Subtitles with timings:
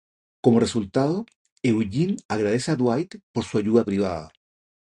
[0.41, 1.27] Como resultado,
[1.61, 4.31] Eugene agradece a Dwight por su ayuda privada.